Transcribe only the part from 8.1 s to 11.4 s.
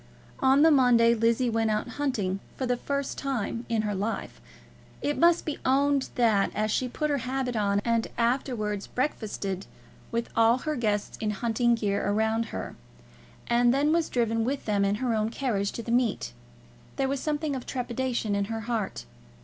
afterwards breakfasted with all her guests in